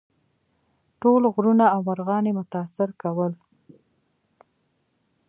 [1.01, 3.33] ټول غرونه او مرغان یې متاثر کول.